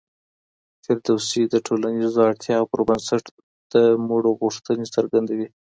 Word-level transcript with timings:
فردوسي 0.83 1.43
د 1.49 1.55
ټولنیزو 1.67 2.19
اړتیاوو 2.29 2.69
پر 2.71 2.81
بنسټ 2.89 3.23
د 3.73 3.75
مړو 4.07 4.31
غوښتنې 4.41 4.85
څرګندوي. 4.95 5.47